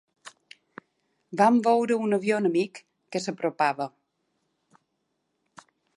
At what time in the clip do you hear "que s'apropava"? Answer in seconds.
3.17-3.87